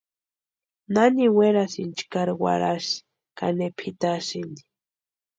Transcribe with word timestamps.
¿Nani 0.93 1.25
werasïnki 1.37 2.03
chkari 2.07 2.33
warhasï 2.41 3.01
ka 3.37 3.47
ne 3.57 3.67
pʼitasïni? 3.77 4.59